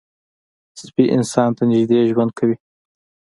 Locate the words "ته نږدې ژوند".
1.57-2.31